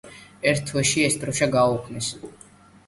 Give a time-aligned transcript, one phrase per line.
[0.51, 2.13] ერთ თვეში ეს დროშა გააუქმეს.